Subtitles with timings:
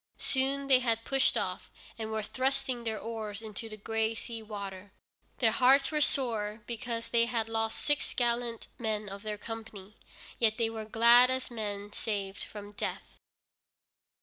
[0.17, 4.91] Soon they had pushed off, and were thrusting their oars into the gray sea water.
[5.37, 9.97] Their hearts were sore, because they had lost six gallant men of their company,
[10.39, 13.19] yet they were glad as men saved from death.